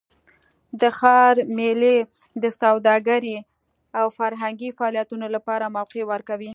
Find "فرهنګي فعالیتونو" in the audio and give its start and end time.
4.17-5.25